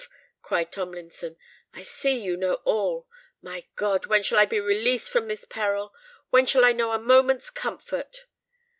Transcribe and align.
cried 0.41 0.71
Tomlinson: 0.71 1.37
"I 1.75 1.83
see 1.83 2.17
you 2.17 2.35
know 2.35 2.55
all. 2.65 3.07
My 3.39 3.65
God! 3.75 4.07
when 4.07 4.23
shall 4.23 4.39
I 4.39 4.45
be 4.45 4.59
released 4.59 5.11
from 5.11 5.27
this 5.27 5.45
peril? 5.45 5.93
when 6.31 6.47
shall 6.47 6.65
I 6.65 6.71
know 6.71 6.91
a 6.93 6.97
moment's 6.97 7.51
comfort?" 7.51 8.25